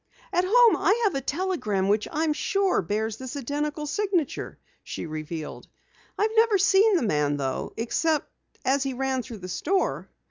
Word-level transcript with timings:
"At 0.33 0.45
home 0.47 0.77
I 0.77 0.99
have 1.03 1.13
a 1.13 1.21
telegram 1.21 1.87
which 1.87 2.07
I'm 2.11 2.33
sure 2.33 2.81
bears 2.81 3.17
this 3.17 3.35
identical 3.37 3.85
signature!" 3.85 4.57
she 4.83 5.05
revealed. 5.05 5.67
"I've 6.17 6.31
never 6.35 6.57
seen 6.57 6.95
the 6.95 7.03
man 7.03 7.37
though 7.37 7.73
except 7.77 8.27
as 8.65 8.81
he 8.81 8.95
ran 8.95 9.21
through 9.21 9.37
the 9.45 9.47
store." 9.47 10.09